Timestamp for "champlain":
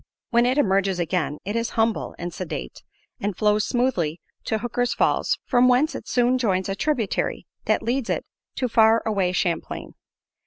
9.31-9.93